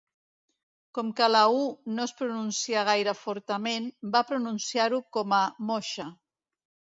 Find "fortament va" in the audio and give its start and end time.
3.19-4.23